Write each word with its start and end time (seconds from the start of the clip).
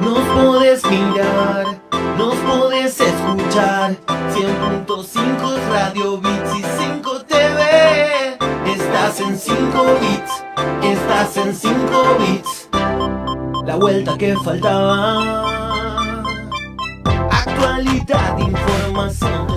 Nos 0.00 0.18
podés 0.34 0.84
mirar, 0.86 1.80
nos 2.16 2.34
podés 2.36 3.00
escuchar. 3.00 3.96
100.5 4.32 5.68
Radio 5.70 6.18
Bits 6.18 6.54
y 6.58 6.62
5 6.82 7.24
TV. 7.26 8.38
Estás 8.66 9.20
en 9.20 9.38
5 9.38 9.84
bits, 10.00 10.44
estás 10.82 11.36
en 11.36 11.54
5 11.54 12.16
bits. 12.18 12.68
La 13.66 13.76
vuelta 13.76 14.16
que 14.16 14.36
faltaba. 14.36 16.22
Actualidad, 17.30 18.38
información. 18.38 19.49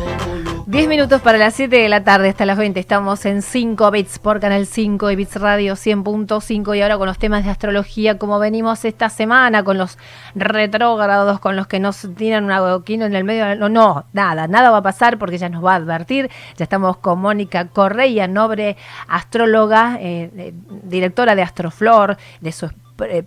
Todo 0.73 0.81
lo 0.81 0.87
10 0.87 0.89
minutos 0.89 1.21
para 1.21 1.37
las 1.37 1.53
7 1.53 1.75
de 1.75 1.87
la 1.87 2.03
tarde, 2.03 2.29
hasta 2.29 2.47
las 2.47 2.57
20. 2.57 2.79
Estamos 2.79 3.25
en 3.25 3.43
5 3.43 3.91
bits 3.91 4.17
por 4.17 4.39
Canal 4.39 4.65
5 4.65 5.11
y 5.11 5.15
Bits 5.15 5.35
Radio 5.35 5.75
100.5. 5.75 6.75
Y 6.75 6.81
ahora 6.81 6.97
con 6.97 7.05
los 7.05 7.19
temas 7.19 7.45
de 7.45 7.51
astrología, 7.51 8.17
como 8.17 8.39
venimos 8.39 8.83
esta 8.83 9.09
semana, 9.09 9.63
con 9.63 9.77
los 9.77 9.99
retrógrados, 10.33 11.39
con 11.39 11.55
los 11.55 11.67
que 11.67 11.79
nos 11.79 12.07
tiran 12.15 12.45
un 12.45 12.51
adoquino 12.51 13.05
en 13.05 13.13
el 13.13 13.23
medio. 13.23 13.55
No, 13.55 13.69
no, 13.69 14.05
nada, 14.13 14.47
nada 14.47 14.71
va 14.71 14.77
a 14.77 14.81
pasar 14.81 15.19
porque 15.19 15.37
ya 15.37 15.47
nos 15.47 15.63
va 15.63 15.73
a 15.73 15.75
advertir. 15.75 16.31
Ya 16.57 16.63
estamos 16.63 16.97
con 16.97 17.19
Mónica 17.19 17.67
Correia, 17.67 18.27
noble 18.27 18.75
astróloga, 19.07 19.97
eh, 20.01 20.31
eh, 20.35 20.53
directora 20.83 21.35
de 21.35 21.43
Astroflor, 21.43 22.17
de 22.41 22.51
su 22.51 22.71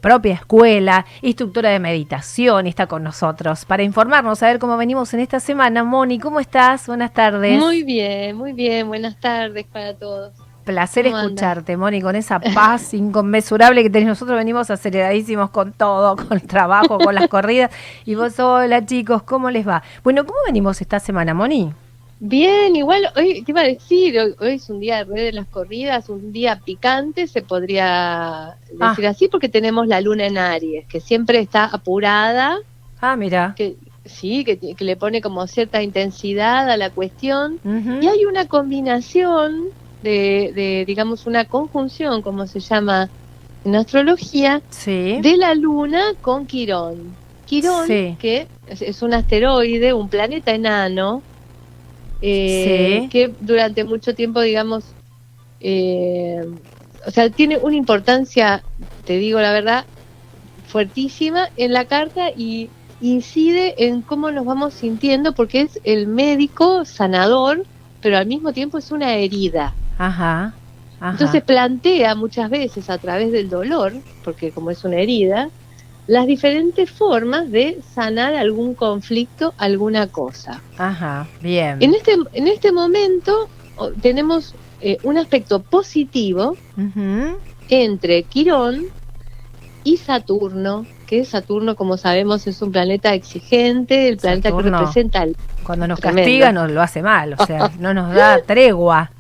propia 0.00 0.34
escuela, 0.34 1.06
instructora 1.22 1.70
de 1.70 1.78
meditación, 1.78 2.66
está 2.66 2.86
con 2.86 3.02
nosotros 3.02 3.64
para 3.64 3.82
informarnos, 3.82 4.42
a 4.42 4.46
ver 4.46 4.58
cómo 4.58 4.76
venimos 4.76 5.12
en 5.14 5.20
esta 5.20 5.40
semana. 5.40 5.84
Moni, 5.84 6.18
¿cómo 6.18 6.40
estás? 6.40 6.86
Buenas 6.86 7.12
tardes. 7.12 7.58
Muy 7.58 7.82
bien, 7.82 8.36
muy 8.36 8.52
bien. 8.52 8.88
Buenas 8.88 9.18
tardes 9.20 9.66
para 9.66 9.94
todos. 9.94 10.32
Placer 10.64 11.06
escucharte, 11.06 11.76
Moni, 11.76 12.02
con 12.02 12.16
esa 12.16 12.40
paz 12.40 12.92
inconmensurable 12.94 13.84
que 13.84 13.90
tenés. 13.90 14.08
Nosotros 14.08 14.36
venimos 14.36 14.68
aceleradísimos 14.68 15.50
con 15.50 15.72
todo, 15.72 16.16
con 16.28 16.32
el 16.32 16.42
trabajo, 16.42 16.98
con 16.98 17.14
las 17.14 17.28
corridas. 17.28 17.70
Y 18.04 18.16
vos, 18.16 18.38
hola 18.40 18.84
chicos, 18.84 19.22
¿cómo 19.22 19.50
les 19.50 19.66
va? 19.66 19.82
Bueno, 20.02 20.26
¿cómo 20.26 20.38
venimos 20.44 20.80
esta 20.80 20.98
semana, 20.98 21.34
Moni? 21.34 21.72
Bien, 22.18 22.74
igual, 22.74 23.10
hoy, 23.14 23.42
¿qué 23.44 23.52
iba 23.52 23.60
a 23.60 23.64
decir? 23.64 24.18
Hoy, 24.18 24.34
hoy 24.40 24.52
es 24.54 24.70
un 24.70 24.80
día 24.80 25.04
de 25.04 25.20
de 25.24 25.32
las 25.32 25.46
corridas, 25.46 26.08
un 26.08 26.32
día 26.32 26.60
picante, 26.64 27.26
se 27.26 27.42
podría 27.42 28.56
decir 28.70 29.06
Ah. 29.06 29.10
así, 29.10 29.28
porque 29.28 29.50
tenemos 29.50 29.86
la 29.86 30.00
luna 30.00 30.26
en 30.26 30.38
Aries, 30.38 30.86
que 30.86 31.00
siempre 31.00 31.40
está 31.40 31.64
apurada, 31.66 32.56
Ah, 33.02 33.16
mira. 33.16 33.52
que 33.54 33.76
sí, 34.06 34.44
que, 34.44 34.58
le 34.82 34.96
pone 34.96 35.20
como 35.20 35.46
cierta 35.46 35.82
intensidad 35.82 36.70
a 36.70 36.76
la 36.78 36.88
cuestión. 36.90 37.58
Y 38.00 38.06
hay 38.06 38.24
una 38.24 38.46
combinación 38.46 39.64
de, 40.02 40.52
de, 40.54 40.84
digamos, 40.86 41.26
una 41.26 41.44
conjunción, 41.44 42.22
como 42.22 42.46
se 42.46 42.60
llama 42.60 43.10
en 43.66 43.74
astrología, 43.76 44.62
Sí. 44.70 45.18
de 45.20 45.36
la 45.36 45.54
Luna 45.54 46.14
con 46.22 46.46
Quirón. 46.46 47.14
Quirón, 47.44 47.86
Sí. 47.86 48.16
que 48.18 48.46
es, 48.68 48.80
es 48.80 49.02
un 49.02 49.12
asteroide, 49.12 49.92
un 49.92 50.08
planeta 50.08 50.52
enano, 50.54 51.22
eh, 52.22 53.00
Sí. 53.02 53.08
que 53.08 53.32
durante 53.40 53.84
mucho 53.84 54.14
tiempo, 54.14 54.40
digamos, 54.40 54.84
eh, 55.60 56.44
o 57.06 57.10
sea, 57.10 57.30
tiene 57.30 57.58
una 57.58 57.76
importancia, 57.76 58.62
te 59.04 59.18
digo 59.18 59.40
la 59.40 59.52
verdad, 59.52 59.84
fuertísima 60.66 61.48
en 61.56 61.72
la 61.72 61.84
carta 61.84 62.30
y 62.36 62.68
incide 63.00 63.86
en 63.86 64.02
cómo 64.02 64.30
nos 64.30 64.44
vamos 64.44 64.74
sintiendo, 64.74 65.32
porque 65.32 65.62
es 65.62 65.80
el 65.84 66.06
médico 66.06 66.84
sanador, 66.84 67.64
pero 68.00 68.18
al 68.18 68.26
mismo 68.26 68.52
tiempo 68.52 68.78
es 68.78 68.90
una 68.90 69.14
herida. 69.14 69.74
Ajá. 69.98 70.54
Ajá. 70.98 71.10
Entonces 71.12 71.42
plantea 71.42 72.14
muchas 72.14 72.48
veces 72.50 72.88
a 72.90 72.98
través 72.98 73.30
del 73.32 73.50
dolor, 73.50 73.92
porque 74.24 74.50
como 74.50 74.70
es 74.70 74.82
una 74.84 74.96
herida, 74.96 75.50
las 76.06 76.26
diferentes 76.26 76.90
formas 76.90 77.50
de 77.50 77.80
sanar 77.94 78.34
algún 78.34 78.74
conflicto, 78.74 79.54
alguna 79.58 80.06
cosa. 80.06 80.60
Ajá. 80.78 81.26
Bien. 81.40 81.78
En 81.80 81.94
este, 81.94 82.16
en 82.32 82.46
este 82.48 82.72
momento 82.72 83.48
tenemos 84.00 84.54
eh, 84.80 84.98
un 85.02 85.18
aspecto 85.18 85.62
positivo 85.62 86.56
entre 87.68 88.22
Quirón 88.24 88.84
y 89.84 89.96
Saturno, 89.96 90.86
que 91.06 91.24
Saturno, 91.24 91.76
como 91.76 91.96
sabemos, 91.96 92.46
es 92.46 92.60
un 92.62 92.72
planeta 92.72 93.14
exigente, 93.14 94.08
el 94.08 94.16
planeta 94.16 94.50
Saturno. 94.50 94.78
que 94.78 94.78
representa 94.78 95.22
el 95.22 95.36
Cuando 95.64 95.86
nos 95.86 96.00
Tremendo. 96.00 96.22
castiga 96.22 96.52
nos 96.52 96.70
lo 96.70 96.82
hace 96.82 97.02
mal, 97.02 97.34
o 97.38 97.46
sea, 97.46 97.70
no 97.78 97.94
nos 97.94 98.14
da 98.14 98.40
tregua. 98.42 99.10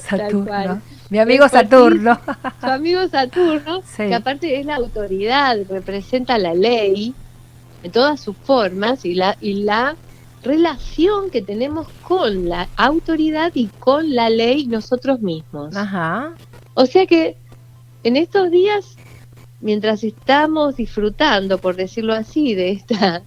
Saturno. 0.00 0.80
Mi 1.10 1.18
amigo. 1.18 1.48
Saturno. 1.48 2.18
su 2.60 2.66
amigo 2.66 3.08
Saturno, 3.08 3.82
Sí. 3.96 4.08
que 4.08 4.14
aparte 4.14 4.60
es 4.60 4.66
la 4.66 4.76
autoridad, 4.76 5.56
representa 5.68 6.38
la 6.38 6.54
ley 6.54 7.14
en 7.82 7.92
todas 7.92 8.20
sus 8.20 8.36
formas 8.36 9.04
y 9.04 9.14
la, 9.14 9.36
y 9.40 9.62
la 9.62 9.96
relación 10.42 11.30
que 11.30 11.42
tenemos 11.42 11.88
con 12.02 12.48
la 12.48 12.68
autoridad 12.76 13.52
y 13.54 13.66
con 13.66 14.14
la 14.14 14.30
ley 14.30 14.66
nosotros 14.66 15.20
mismos. 15.20 15.74
Ajá. 15.76 16.32
O 16.74 16.86
sea 16.86 17.06
que 17.06 17.36
en 18.04 18.16
estos 18.16 18.50
días, 18.50 18.96
mientras 19.60 20.04
estamos 20.04 20.76
disfrutando, 20.76 21.58
por 21.58 21.76
decirlo 21.76 22.14
así, 22.14 22.54
de 22.54 22.70
esta, 22.70 23.22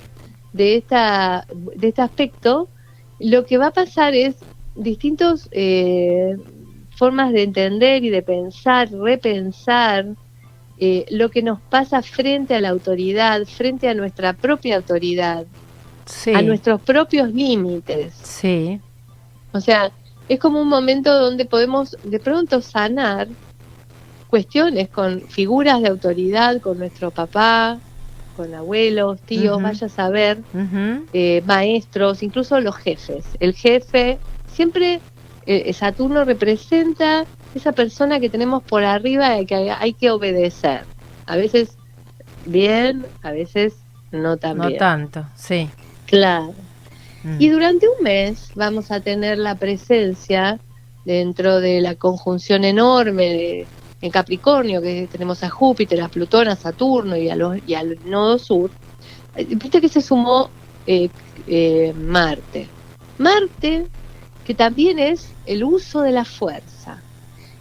de 0.53 0.77
esta, 0.77 1.45
de 1.75 1.87
este 1.89 2.01
aspecto, 2.01 2.69
lo 3.19 3.45
que 3.45 3.57
va 3.57 3.67
a 3.67 3.71
pasar 3.71 4.13
es 4.13 4.35
distintos 4.75 5.49
eh, 5.51 6.37
formas 7.01 7.33
de 7.33 7.41
entender 7.41 8.03
y 8.03 8.11
de 8.11 8.21
pensar, 8.21 8.87
repensar 8.91 10.05
eh, 10.77 11.03
lo 11.09 11.31
que 11.31 11.41
nos 11.41 11.59
pasa 11.59 12.03
frente 12.03 12.53
a 12.53 12.61
la 12.61 12.69
autoridad, 12.69 13.43
frente 13.47 13.89
a 13.89 13.95
nuestra 13.95 14.33
propia 14.33 14.75
autoridad, 14.75 15.47
Sí. 16.05 16.31
a 16.35 16.43
nuestros 16.43 16.79
propios 16.79 17.33
límites. 17.33 18.13
Sí. 18.21 18.79
O 19.51 19.59
sea, 19.59 19.91
es 20.29 20.39
como 20.39 20.61
un 20.61 20.67
momento 20.67 21.11
donde 21.19 21.45
podemos 21.45 21.97
de 22.03 22.19
pronto 22.19 22.61
sanar 22.61 23.27
cuestiones 24.29 24.87
con 24.89 25.21
figuras 25.21 25.81
de 25.81 25.87
autoridad, 25.89 26.61
con 26.61 26.77
nuestro 26.77 27.09
papá, 27.09 27.79
con 28.37 28.53
abuelos, 28.53 29.19
tíos, 29.21 29.55
Ujú. 29.55 29.63
vaya 29.63 29.87
a 29.87 29.89
saber, 29.89 30.37
eh, 31.13 31.41
maestros, 31.47 32.21
incluso 32.21 32.59
los 32.61 32.75
jefes. 32.75 33.25
El 33.39 33.55
jefe, 33.55 34.19
siempre 34.53 34.99
eh, 35.45 35.71
Saturno 35.73 36.25
representa 36.25 37.25
esa 37.55 37.71
persona 37.71 38.19
que 38.19 38.29
tenemos 38.29 38.63
por 38.63 38.83
arriba 38.83 39.39
y 39.39 39.45
que 39.45 39.55
hay, 39.55 39.69
hay 39.69 39.93
que 39.93 40.11
obedecer. 40.11 40.83
A 41.25 41.35
veces 41.35 41.77
bien, 42.45 43.05
a 43.21 43.31
veces 43.31 43.75
no 44.11 44.37
tan 44.37 44.57
No 44.57 44.67
bien. 44.67 44.79
tanto, 44.79 45.25
sí. 45.35 45.69
Claro. 46.05 46.53
Mm. 47.23 47.37
Y 47.39 47.49
durante 47.49 47.87
un 47.87 48.03
mes 48.03 48.51
vamos 48.55 48.91
a 48.91 48.99
tener 48.99 49.37
la 49.37 49.55
presencia 49.55 50.59
dentro 51.05 51.59
de 51.59 51.81
la 51.81 51.95
conjunción 51.95 52.63
enorme 52.63 53.23
de, 53.29 53.67
en 54.01 54.11
Capricornio, 54.11 54.81
que 54.81 55.07
tenemos 55.11 55.43
a 55.43 55.49
Júpiter, 55.49 56.01
a 56.01 56.09
Plutón, 56.09 56.47
a 56.47 56.55
Saturno 56.55 57.15
y, 57.15 57.29
a 57.29 57.35
los, 57.35 57.57
y 57.67 57.75
al 57.75 57.97
nodo 58.05 58.37
sur. 58.39 58.71
Eh, 59.35 59.45
Viste 59.45 59.79
que 59.79 59.89
se 59.89 60.01
sumó 60.01 60.49
eh, 60.87 61.09
eh, 61.47 61.93
Marte. 61.95 62.67
Marte, 63.17 63.87
que 64.45 64.53
también 64.55 64.99
es 64.99 65.31
el 65.45 65.63
uso 65.63 66.01
de 66.01 66.11
la 66.11 66.25
fuerza. 66.25 67.01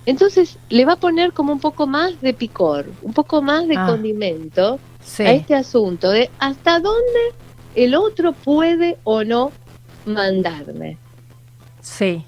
Entonces 0.06 0.58
le 0.70 0.84
va 0.84 0.94
a 0.94 0.96
poner 0.96 1.32
como 1.32 1.52
un 1.52 1.60
poco 1.60 1.86
más 1.86 2.20
de 2.20 2.32
picor, 2.34 2.86
un 3.02 3.12
poco 3.12 3.42
más 3.42 3.68
de 3.68 3.76
Ah. 3.76 3.86
condimento 3.86 4.78
Sí. 5.02 5.22
a 5.24 5.32
este 5.32 5.54
asunto 5.54 6.10
de 6.10 6.30
hasta 6.38 6.80
dónde 6.80 7.20
el 7.74 7.94
otro 7.94 8.32
puede 8.32 8.98
o 9.04 9.24
no 9.24 9.52
mandarme. 10.06 10.96
Sí. 11.80 12.24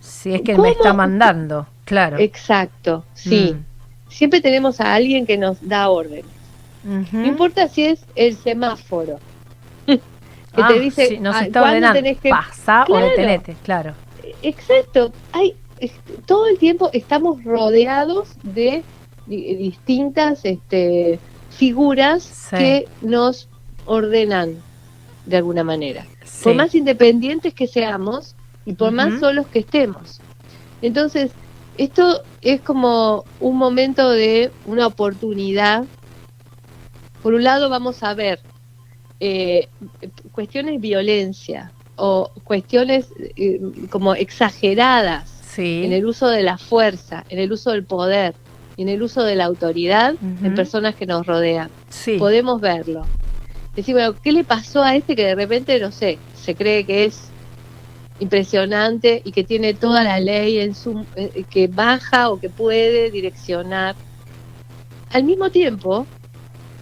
Si 0.00 0.34
es 0.34 0.42
que 0.42 0.56
me 0.56 0.70
está 0.70 0.92
mandando, 0.92 1.66
claro. 1.84 2.18
Exacto, 2.18 3.04
sí. 3.14 3.54
Mm. 3.54 4.10
Siempre 4.10 4.40
tenemos 4.40 4.80
a 4.80 4.94
alguien 4.94 5.26
que 5.26 5.36
nos 5.36 5.56
da 5.66 5.88
orden. 5.88 6.24
Ujú. 6.84 7.16
No 7.16 7.26
importa 7.26 7.68
si 7.68 7.84
es 7.86 8.04
el 8.14 8.36
semáforo. 8.36 9.18
Que 10.56 10.62
Ah, 10.62 10.68
te 10.68 10.80
dice 10.80 11.06
sí, 11.06 11.18
nos 11.18 11.36
ah, 11.36 11.44
está 11.46 11.60
cuándo 11.60 11.92
tenés 11.92 12.18
que... 12.18 12.30
Pasa 12.30 12.82
o 12.82 12.86
Claro. 12.86 13.06
detenete, 13.06 13.56
claro. 13.62 13.94
Exacto. 14.42 15.12
Hay, 15.32 15.54
todo 16.26 16.46
el 16.48 16.58
tiempo 16.58 16.90
estamos 16.92 17.44
rodeados 17.44 18.30
de 18.42 18.82
di- 19.26 19.54
distintas 19.54 20.44
este, 20.44 21.18
figuras 21.50 22.22
Sí. 22.22 22.56
que 22.56 22.88
nos 23.02 23.48
ordenan 23.84 24.56
de 25.26 25.36
alguna 25.36 25.62
manera. 25.64 26.06
Sí. 26.24 26.42
por 26.44 26.54
más 26.54 26.74
independientes 26.74 27.54
que 27.54 27.66
seamos 27.68 28.34
y 28.64 28.72
por 28.74 28.90
más 28.92 29.08
Ujú. 29.12 29.20
solos 29.20 29.46
que 29.46 29.60
estemos. 29.60 30.20
Entonces, 30.82 31.30
esto 31.78 32.22
es 32.42 32.60
como 32.62 33.24
un 33.40 33.56
momento 33.56 34.10
de 34.10 34.50
una 34.66 34.86
oportunidad. 34.88 35.84
Por 37.22 37.34
un 37.34 37.44
lado 37.44 37.68
vamos 37.70 38.02
a 38.02 38.14
ver 38.14 38.40
eh, 39.20 39.68
cuestiones 40.36 40.72
de 40.74 40.78
violencia 40.78 41.72
o 41.96 42.30
cuestiones 42.44 43.08
eh, 43.36 43.58
como 43.90 44.14
exageradas 44.14 45.32
Sí. 45.54 45.82
en 45.84 45.92
el 45.94 46.04
uso 46.04 46.28
de 46.28 46.42
la 46.42 46.58
fuerza, 46.58 47.24
en 47.30 47.38
el 47.40 47.50
uso 47.50 47.72
del 47.72 47.84
poder. 47.84 48.34
en 48.78 48.90
el 48.90 49.02
uso 49.02 49.22
de 49.24 49.36
la 49.36 49.46
autoridad 49.46 50.14
en 50.20 50.46
Ujú. 50.48 50.54
personas 50.54 50.94
que 50.94 51.06
nos 51.06 51.26
rodean. 51.26 51.70
Sí. 51.88 52.18
Podemos 52.18 52.60
verlo. 52.60 53.06
Decir, 53.74 53.94
bueno, 53.94 54.14
¿qué 54.22 54.32
le 54.32 54.44
pasó 54.44 54.82
a 54.82 54.94
este 54.94 55.16
que 55.16 55.24
de 55.24 55.34
repente, 55.34 55.80
no 55.80 55.90
sé, 55.90 56.18
se 56.34 56.54
cree 56.54 56.84
que 56.84 57.06
es 57.06 57.30
impresionante 58.20 59.22
y 59.24 59.32
que 59.32 59.44
tiene 59.44 59.72
toda 59.72 60.04
la 60.04 60.20
ley 60.20 60.58
en 60.58 60.74
su 60.74 61.06
eh, 61.16 61.44
que 61.48 61.68
baja 61.68 62.28
o 62.28 62.38
que 62.38 62.50
puede 62.50 63.10
direccionar? 63.10 63.94
Al 65.10 65.24
mismo 65.24 65.48
tiempo, 65.48 66.06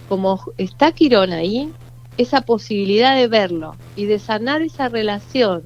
como 0.09 0.41
está 0.57 0.91
Quirón 0.91 1.31
ahí, 1.31 1.71
esa 2.17 2.41
posibilidad 2.41 3.15
de 3.15 3.27
verlo 3.27 3.75
y 3.95 4.05
de 4.05 4.19
sanar 4.19 4.61
esa 4.61 4.89
relación 4.89 5.63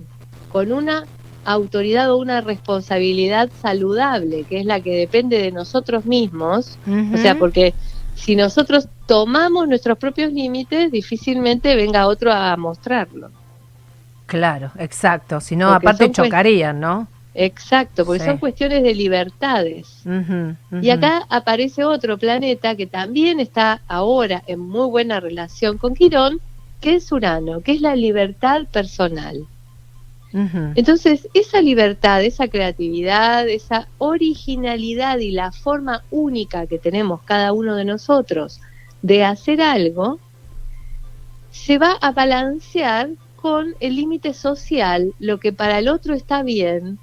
con 0.51 0.71
una 0.71 1.05
autoridad 1.45 2.11
o 2.11 2.17
una 2.17 2.41
responsabilidad 2.41 3.49
saludable, 3.61 4.43
que 4.43 4.59
es 4.59 4.65
la 4.65 4.81
que 4.81 4.95
depende 4.95 5.39
de 5.39 5.51
nosotros 5.51 6.05
mismos, 6.05 6.77
o 7.13 7.17
sea, 7.17 7.37
porque 7.37 7.73
si 8.15 8.35
nosotros 8.35 8.87
tomamos 9.05 9.67
nuestros 9.67 9.97
propios 9.97 10.33
límites, 10.33 10.91
difícilmente 10.91 11.75
venga 11.75 12.07
otro 12.07 12.31
a 12.31 12.55
mostrarlo. 12.57 13.31
Claro, 14.25 14.71
exacto. 14.77 15.39
Si 15.39 15.55
no, 15.55 15.71
aparte 15.71 16.11
chocarían, 16.11 16.79
¿no? 16.79 17.07
Exacto, 17.41 18.05
porque 18.05 18.19
Sí. 18.19 18.25
son 18.25 18.37
cuestiones 18.37 18.83
de 18.83 18.93
libertades. 18.93 20.03
Y 20.81 20.89
acá 20.89 21.25
aparece 21.29 21.85
otro 21.85 22.17
planeta 22.17 22.75
que 22.75 22.85
también 22.85 23.39
está 23.39 23.81
ahora 23.87 24.43
en 24.45 24.59
muy 24.59 24.87
buena 24.89 25.21
relación 25.21 25.77
con 25.77 25.93
Quirón, 25.95 26.41
que 26.81 26.95
es 26.95 27.09
Urano, 27.13 27.61
que 27.61 27.71
es 27.71 27.81
la 27.81 27.95
libertad 27.95 28.67
personal. 28.71 29.47
Entonces, 30.75 31.29
esa 31.33 31.61
libertad, 31.61 32.23
esa 32.23 32.49
creatividad, 32.49 33.47
esa 33.47 33.87
originalidad 33.99 35.17
y 35.19 35.31
la 35.31 35.53
forma 35.53 36.03
única 36.11 36.67
que 36.67 36.77
tenemos 36.77 37.21
cada 37.23 37.53
uno 37.53 37.75
de 37.75 37.85
nosotros 37.85 38.59
de 39.01 39.23
hacer 39.23 39.61
algo, 39.61 40.19
se 41.51 41.77
va 41.77 41.93
a 42.01 42.11
balancear 42.11 43.09
con 43.37 43.75
el 43.79 43.95
límite 43.95 44.33
social, 44.33 45.13
lo 45.19 45.39
que 45.39 45.53
para 45.53 45.79
el 45.79 45.87
otro 45.87 46.13
está 46.13 46.43
bien, 46.43 46.99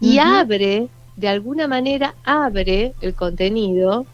y 0.00 0.18
abre, 0.18 0.88
de 1.16 1.28
alguna 1.28 1.68
manera, 1.68 2.14
abre 2.24 2.94
el 3.00 3.14
contenido, 3.14 4.06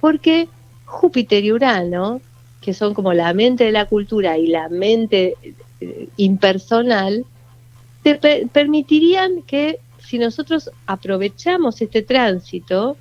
porque 0.00 0.48
Júpiter 0.84 1.44
y 1.44 1.52
Urano, 1.52 2.20
que 2.60 2.74
son 2.74 2.94
como 2.94 3.12
la 3.12 3.32
mente 3.34 3.64
de 3.64 3.72
la 3.72 3.86
cultura 3.86 4.38
y 4.38 4.46
la 4.48 4.68
mente 4.68 5.36
eh, 5.80 6.08
impersonal, 6.16 7.24
te 8.02 8.16
per- 8.16 8.48
permitirían 8.48 9.42
que 9.42 9.80
si 9.98 10.18
nosotros 10.18 10.70
aprovechamos 10.86 11.80
este 11.80 12.02
tránsito, 12.02 12.96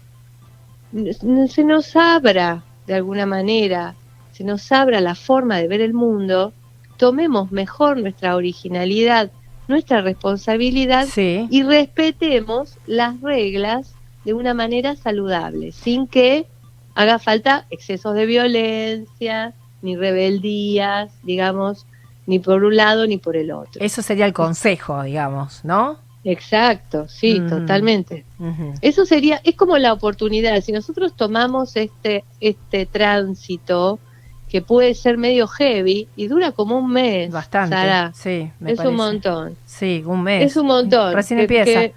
se 1.50 1.64
nos 1.64 1.96
abra 1.96 2.64
de 2.86 2.94
alguna 2.96 3.26
manera, 3.26 3.96
se 4.32 4.44
nos 4.44 4.72
abra 4.72 5.02
la 5.02 5.16
forma 5.16 5.58
de 5.58 5.68
ver 5.68 5.82
el 5.82 5.94
mundo, 5.94 6.54
tomemos 6.98 7.52
mejor 7.52 7.98
nuestra 7.98 8.36
originalidad, 8.36 9.32
nuestra 9.68 10.02
responsabilidad 10.02 11.06
Sí. 11.08 11.48
y 11.50 11.64
respetemos 11.64 12.78
las 12.88 13.20
reglas 13.22 13.94
de 14.26 14.34
una 14.34 14.54
manera 14.54 14.96
saludable, 14.96 15.72
sin 15.72 16.08
que 16.08 16.46
haga 16.96 17.20
falta 17.20 17.66
excesos 17.70 18.14
de 18.16 18.26
violencia, 18.26 19.54
ni 19.82 19.96
rebeldías, 19.96 21.12
digamos, 21.24 21.86
ni 22.28 22.40
por 22.40 22.64
un 22.64 22.76
lado 22.76 23.08
ni 23.08 23.18
por 23.18 23.36
el 23.36 23.52
otro. 23.52 23.84
Eso 23.84 24.02
sería 24.02 24.26
el 24.26 24.34
consejo, 24.34 25.02
digamos, 25.04 25.64
¿no? 25.66 25.98
Exacto, 26.24 27.08
sí, 27.08 27.40
Ujú. 27.40 27.50
totalmente. 27.50 28.26
Eso 28.82 29.06
sería, 29.08 29.42
es 29.44 29.56
como 29.56 29.78
la 29.80 29.92
oportunidad. 29.92 30.62
Si 30.62 30.72
nosotros 30.72 31.16
tomamos 31.16 31.76
este, 31.78 32.24
este 32.40 32.86
tránsito, 32.86 33.98
que 34.52 34.62
puede 34.62 34.94
ser 34.96 35.18
medio 35.18 35.48
heavy 35.48 36.10
y 36.18 36.28
dura 36.28 36.52
como 36.52 36.78
un 36.78 36.92
mes, 36.92 37.32
Bastante. 37.32 37.74
Sara, 37.74 38.12
Sí, 38.14 38.52
me 38.60 38.72
es 38.72 38.78
parece. 38.78 38.88
un 38.90 38.96
montón. 38.98 39.56
Sí, 39.66 40.04
un 40.06 40.24
mes. 40.24 40.46
Es 40.52 40.58
un 40.58 40.68
montón. 40.68 41.14
Recién 41.14 41.38
que- 41.38 41.44
empieza. 41.44 41.80
que- 41.80 41.94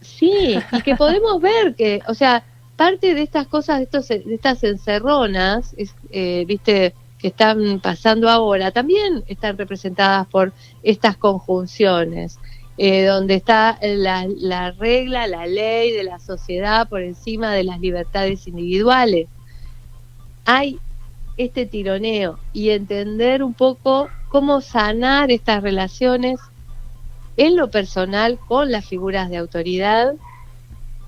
sí, 0.00 0.58
y 0.72 0.80
que 0.80 0.96
podemos 0.96 1.42
ver 1.42 1.74
que, 1.74 2.00
o 2.08 2.14
sea, 2.14 2.42
parte 2.76 3.14
de 3.14 3.20
estas 3.20 3.46
cosas, 3.48 3.76
de, 3.78 3.84
estos, 3.84 4.08
de 4.08 4.24
estas 4.34 4.64
encerronas, 4.64 5.74
es, 5.76 5.94
eh, 6.10 6.44
viste, 6.48 6.94
que 7.18 7.28
están 7.28 7.80
pasando 7.80 8.30
ahora, 8.30 8.70
también 8.70 9.22
están 9.26 9.58
representadas 9.58 10.26
por 10.26 10.54
estas 10.82 11.18
conjunciones, 11.18 12.38
eh, 12.78 13.04
donde 13.04 13.34
está 13.34 13.78
la, 13.82 14.26
la 14.38 14.70
regla, 14.70 15.26
la 15.26 15.46
ley 15.46 15.92
de 15.92 16.04
la 16.04 16.18
sociedad 16.18 16.88
por 16.88 17.02
encima 17.02 17.52
de 17.52 17.64
las 17.64 17.78
libertades 17.78 18.46
individuales. 18.48 19.28
Hay 20.46 20.78
este 21.44 21.64
tironeo 21.64 22.38
y 22.52 22.70
entender 22.70 23.42
un 23.42 23.54
poco 23.54 24.08
cómo 24.28 24.60
sanar 24.60 25.30
estas 25.30 25.62
relaciones 25.62 26.38
en 27.36 27.56
lo 27.56 27.70
personal 27.70 28.38
con 28.38 28.70
las 28.70 28.84
figuras 28.84 29.30
de 29.30 29.38
autoridad, 29.38 30.14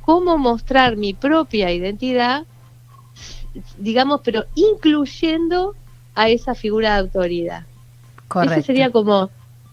cómo 0.00 0.38
mostrar 0.38 0.96
mi 0.96 1.12
propia 1.12 1.70
identidad, 1.70 2.46
digamos, 3.76 4.22
pero 4.24 4.46
incluyendo 4.54 5.74
a 6.14 6.30
esa 6.30 6.54
figura 6.54 6.94
de 6.94 7.00
autoridad. 7.00 7.66
Correcto. 8.28 8.54
Ese 8.60 8.66
sería 8.66 8.90
como 8.90 9.30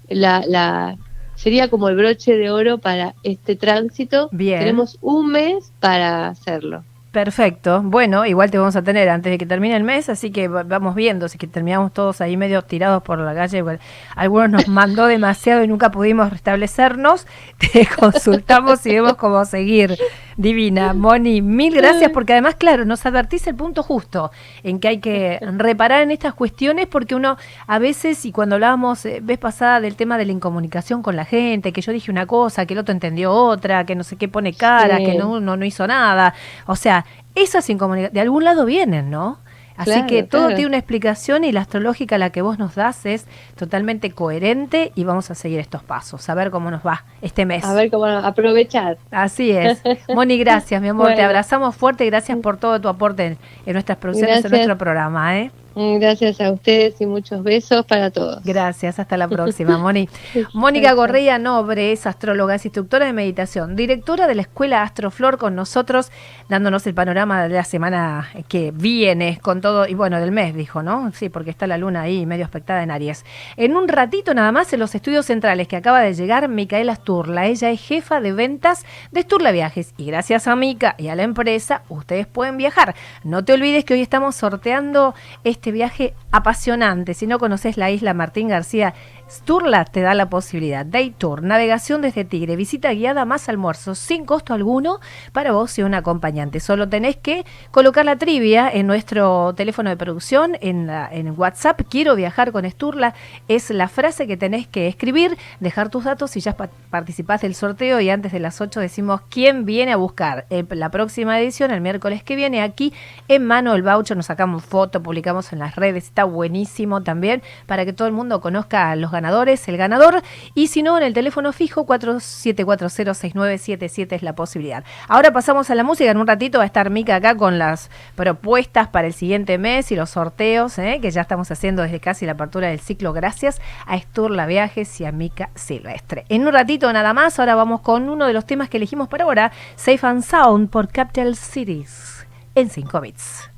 la, 0.09 0.43
la 0.45 0.97
sería 1.35 1.69
como 1.69 1.87
el 1.87 1.95
broche 1.95 2.35
de 2.35 2.51
oro 2.51 2.79
para 2.79 3.15
este 3.23 3.55
tránsito. 3.55 4.27
Bien. 4.33 4.59
Tenemos 4.59 4.97
un 5.01 5.31
mes 5.31 5.71
para 5.79 6.27
hacerlo. 6.27 6.83
Perfecto. 7.11 7.81
Bueno, 7.83 8.23
igual 8.27 8.51
te 8.51 8.59
vamos 8.59 8.75
a 8.75 8.83
tener 8.83 9.09
antes 9.09 9.31
de 9.31 9.39
que 9.39 9.47
termine 9.47 9.75
el 9.75 9.83
mes, 9.83 10.09
así 10.09 10.29
que 10.31 10.47
va- 10.47 10.61
vamos 10.61 10.93
viendo. 10.93 11.27
Si 11.27 11.39
que 11.39 11.47
terminamos 11.47 11.91
todos 11.91 12.21
ahí 12.21 12.37
medio 12.37 12.61
tirados 12.61 13.01
por 13.01 13.17
la 13.17 13.33
calle, 13.33 13.57
igual, 13.57 13.79
algunos 14.15 14.51
nos 14.51 14.67
mandó 14.67 15.07
demasiado 15.07 15.63
y 15.63 15.67
nunca 15.67 15.89
pudimos 15.89 16.29
restablecernos. 16.29 17.25
Te 17.73 17.87
consultamos 17.87 18.85
y 18.85 18.91
vemos 18.93 19.15
cómo 19.15 19.43
seguir. 19.45 19.97
Divina, 20.39 20.93
Moni, 20.93 21.41
mil 21.41 21.75
gracias 21.75 22.11
porque 22.11 22.31
además, 22.31 22.55
claro, 22.55 22.85
nos 22.85 23.05
advertís 23.05 23.45
el 23.47 23.55
punto 23.55 23.83
justo 23.83 24.31
en 24.63 24.79
que 24.79 24.87
hay 24.87 24.99
que 24.99 25.37
reparar 25.41 26.01
en 26.01 26.11
estas 26.11 26.33
cuestiones 26.33 26.87
porque 26.87 27.13
uno 27.13 27.35
a 27.67 27.77
veces, 27.77 28.23
y 28.25 28.31
cuando 28.31 28.55
hablábamos 28.55 29.05
eh, 29.05 29.19
vez 29.21 29.37
pasada 29.37 29.81
del 29.81 29.97
tema 29.97 30.17
de 30.17 30.23
la 30.25 30.31
incomunicación 30.31 31.03
con 31.03 31.17
la 31.17 31.25
gente, 31.25 31.73
que 31.73 31.81
yo 31.81 31.91
dije 31.91 32.09
una 32.09 32.25
cosa, 32.25 32.65
que 32.65 32.73
el 32.73 32.79
otro 32.79 32.93
entendió 32.93 33.33
otra, 33.33 33.83
que 33.85 33.95
no 33.95 34.05
sé 34.05 34.15
qué 34.15 34.29
pone 34.29 34.53
cara, 34.53 34.99
Sí. 34.99 35.07
que 35.07 35.15
no, 35.15 35.41
no, 35.41 35.57
no 35.57 35.65
hizo 35.65 35.85
nada. 35.85 36.33
O 36.67 36.77
sea, 36.77 37.05
esas 37.35 37.69
incomunicaciones 37.69 38.13
de 38.13 38.21
algún 38.21 38.45
lado 38.45 38.63
vienen, 38.63 39.09
¿no? 39.09 39.39
Así 39.79 39.91
Claro, 39.91 40.07
que 40.07 40.23
todo 40.23 40.41
claro. 40.43 40.55
tiene 40.55 40.67
una 40.67 40.77
explicación 40.77 41.43
y 41.45 41.51
la 41.53 41.61
astrológica 41.61 42.17
la 42.17 42.31
que 42.31 42.41
vos 42.41 42.59
nos 42.59 42.75
das 42.75 43.05
es 43.05 43.25
totalmente 43.55 44.11
coherente 44.11 44.91
y 44.93 45.05
vamos 45.05 45.31
a 45.31 45.35
seguir 45.35 45.59
estos 45.59 45.83
pasos, 45.83 46.27
a 46.29 46.35
ver 46.35 46.51
cómo 46.51 46.69
nos 46.69 46.85
va 46.85 47.05
este 47.21 47.45
mes. 47.45 47.63
A 47.63 47.73
ver 47.73 47.89
cómo 47.89 48.05
aprovechar. 48.05 48.97
Así 49.09 49.51
es. 49.51 49.81
Moni, 50.13 50.37
gracias, 50.37 50.81
mi 50.81 50.89
amor. 50.89 51.15
Te 51.15 51.21
abrazamos 51.23 51.75
fuerte 51.75 52.03
y 52.05 52.07
gracias 52.09 52.37
por 52.39 52.57
todo 52.57 52.79
tu 52.81 52.89
aporte 52.89 53.25
en, 53.25 53.37
en 53.65 53.73
nuestras 53.73 53.97
producciones, 53.97 54.37
en 54.37 54.41
Gracias. 54.43 54.51
nuestro 54.67 54.77
programa. 54.77 55.39
¿eh? 55.39 55.51
Mm, 55.79 55.97
Gracias 55.99 56.41
a 56.41 56.51
ustedes 56.51 56.99
y 56.99 57.05
muchos 57.05 57.41
besos 57.41 57.85
para 57.85 58.11
todos. 58.11 58.43
Gracias, 58.43 58.99
hasta 58.99 59.15
la 59.15 59.27
próxima, 59.29 59.77
Moni. 59.77 60.09
Mónica. 60.53 60.91
Gorría 60.91 61.39
Nobre 61.39 61.93
es 61.93 62.05
astróloga, 62.05 62.55
es 62.55 62.65
instructora 62.65 63.05
de 63.05 63.13
meditación, 63.13 63.77
directora 63.77 64.27
de 64.27 64.35
la 64.35 64.41
Escuela 64.41 64.81
Astroflor 64.81 65.37
con 65.37 65.55
nosotros, 65.55 66.11
dándonos 66.49 66.85
el 66.85 66.93
panorama 66.93 67.43
de 67.43 67.55
la 67.55 67.63
semana 67.63 68.27
que 68.49 68.71
viene 68.75 69.39
con 69.41 69.61
todo, 69.61 69.87
y 69.87 69.93
bueno, 69.93 70.19
del 70.19 70.33
mes, 70.33 70.53
dijo, 70.53 70.83
¿no? 70.83 71.13
Sí, 71.13 71.29
porque 71.29 71.49
está 71.49 71.65
la 71.65 71.77
luna 71.77 72.01
ahí 72.01 72.25
medio 72.25 72.43
aspectada 72.43 72.83
en 72.83 72.91
Aries. 72.91 73.23
En 73.55 73.77
un 73.77 73.87
ratito 73.87 74.33
nada 74.33 74.51
más 74.51 74.73
en 74.73 74.81
los 74.81 74.93
estudios 74.95 75.27
centrales 75.27 75.69
que 75.69 75.77
acaba 75.77 76.01
de 76.01 76.13
llegar 76.13 76.49
Micaela 76.49 76.95
Sturla. 76.95 77.45
Ella 77.45 77.69
es 77.69 77.79
jefa 77.79 78.19
de 78.19 78.33
ventas 78.33 78.85
de 79.11 79.21
Sturla 79.21 79.51
Viajes 79.51 79.93
y 79.95 80.07
gracias 80.07 80.45
a 80.47 80.57
Mica 80.57 80.95
y 80.97 81.07
a 81.07 81.15
la 81.15 81.23
empresa 81.23 81.83
ustedes 81.87 82.27
pueden 82.27 82.57
viajar. 82.57 82.95
No 83.23 83.45
te 83.45 83.53
olvides 83.53 83.85
que 83.85 83.93
hoy 83.93 84.01
estamos 84.01 84.35
sorteando 84.35 85.15
este 85.45 85.68
viaje 85.71 86.13
apasionante. 86.31 87.13
Si 87.13 87.27
no 87.27 87.39
conoces 87.39 87.77
la 87.77 87.91
isla 87.91 88.13
Martín 88.13 88.47
García, 88.47 88.93
Sturla 89.29 89.85
te 89.85 90.01
da 90.01 90.15
la 90.15 90.27
posibilidad. 90.27 90.83
Day 90.83 91.11
Tour, 91.11 91.43
navegación 91.43 92.01
desde 92.01 92.25
Tigre, 92.25 92.55
visita 92.55 92.91
guiada 92.93 93.25
más 93.25 93.47
almuerzo 93.47 93.93
sin 93.93 94.25
costo 94.25 94.55
alguno 94.55 94.99
para 95.33 95.51
vos 95.51 95.77
y 95.77 95.83
un 95.83 95.93
acompañante. 95.93 96.59
Solo 96.59 96.89
tenés 96.89 97.15
que 97.15 97.45
colocar 97.69 98.05
la 98.05 98.15
trivia 98.15 98.67
en 98.71 98.87
nuestro 98.87 99.53
teléfono 99.53 99.91
de 99.91 99.97
producción, 99.97 100.57
en, 100.61 100.87
la- 100.87 101.07
en 101.11 101.39
WhatsApp. 101.39 101.79
Quiero 101.87 102.15
viajar 102.15 102.51
con 102.51 102.67
Sturla. 102.67 103.13
Es 103.47 103.69
la 103.69 103.87
frase 103.87 104.25
que 104.25 104.35
tenés 104.35 104.67
que 104.67 104.87
escribir, 104.87 105.37
dejar 105.59 105.89
tus 105.89 106.05
datos 106.05 106.35
y 106.35 106.39
ya 106.39 106.57
pa- 106.57 106.69
participás 106.89 107.41
del 107.41 107.53
sorteo. 107.53 107.99
Y 107.99 108.09
antes 108.09 108.31
de 108.31 108.39
las 108.39 108.59
8 108.61 108.79
decimos 108.79 109.21
quién 109.29 109.63
viene 109.63 109.91
a 109.93 109.97
buscar. 109.97 110.47
Eh, 110.49 110.65
la 110.71 110.89
próxima 110.89 111.39
edición, 111.39 111.69
el 111.69 111.81
miércoles 111.81 112.23
que 112.23 112.35
viene, 112.35 112.63
aquí 112.63 112.93
en 113.27 113.45
mano 113.45 113.75
el 113.75 113.83
voucher. 113.83 114.17
Nos 114.17 114.25
sacamos 114.25 114.65
foto, 114.65 115.03
publicamos 115.03 115.53
en 115.53 115.59
las 115.59 115.75
redes. 115.75 116.05
Está 116.05 116.23
buenísimo 116.23 117.03
también 117.03 117.43
para 117.67 117.85
que 117.85 117.93
todo 117.93 118.07
el 118.07 118.13
mundo 118.15 118.41
conozca 118.41 118.89
a 118.89 118.95
los 118.95 119.11
ganadores, 119.19 119.67
el 119.67 119.75
ganador, 119.75 120.21
y 120.55 120.67
si 120.67 120.81
no, 120.81 120.97
en 120.97 121.03
el 121.03 121.13
teléfono 121.13 121.51
fijo 121.51 121.85
47406977 121.85 124.13
es 124.13 124.23
la 124.23 124.33
posibilidad. 124.33 124.85
Ahora 125.09 125.33
pasamos 125.33 125.69
a 125.69 125.75
la 125.75 125.83
música, 125.83 126.09
en 126.09 126.15
un 126.17 126.25
ratito 126.25 126.59
va 126.59 126.63
a 126.63 126.67
estar 126.67 126.89
Mica 126.89 127.15
acá 127.15 127.35
con 127.35 127.59
las 127.59 127.89
propuestas 128.15 128.87
para 128.87 129.07
el 129.07 129.13
siguiente 129.13 129.57
mes 129.57 129.91
y 129.91 129.97
los 129.97 130.11
sorteos, 130.11 130.79
¿eh? 130.79 130.99
que 131.01 131.11
ya 131.11 131.19
estamos 131.21 131.51
haciendo 131.51 131.81
desde 131.81 131.99
casi 131.99 132.25
la 132.25 132.31
apertura 132.31 132.69
del 132.69 132.79
ciclo, 132.79 133.11
gracias 133.11 133.59
a 133.85 133.97
Esturla 133.97 134.45
Viajes 134.45 135.01
y 135.01 135.05
a 135.05 135.11
Mica 135.11 135.49
Silvestre. 135.55 136.23
En 136.29 136.47
un 136.47 136.53
ratito 136.53 136.93
nada 136.93 137.13
más, 137.13 137.39
ahora 137.39 137.55
vamos 137.55 137.81
con 137.81 138.07
uno 138.07 138.25
de 138.25 138.31
los 138.31 138.45
temas 138.45 138.69
que 138.69 138.77
elegimos 138.77 139.09
para 139.09 139.25
ahora, 139.25 139.51
Safe 139.75 140.07
and 140.07 140.23
Sound 140.23 140.69
por 140.69 140.87
Capital 140.87 141.35
Cities, 141.35 142.25
en 142.55 142.69
5 142.69 143.01
bits. 143.01 143.49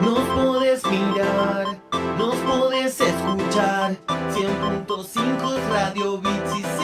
Nos 0.00 0.18
podés 0.30 0.84
mirar, 0.86 1.66
escuchar. 3.58 3.96
100.5 4.06 5.70
Radio 5.70 6.18
Bits 6.18 6.77